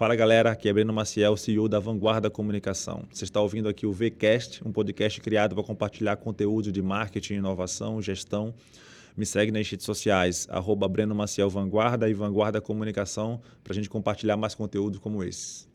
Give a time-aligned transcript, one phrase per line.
[0.00, 3.04] Fala galera, aqui é Breno Maciel, CEO da Vanguarda Comunicação.
[3.12, 8.00] Você está ouvindo aqui o VCast, um podcast criado para compartilhar conteúdo de marketing, inovação,
[8.00, 8.54] gestão.
[9.14, 13.90] Me segue nas redes sociais, arroba Breno Maciel Vanguarda e Vanguarda Comunicação, para a gente
[13.90, 15.69] compartilhar mais conteúdo como esse.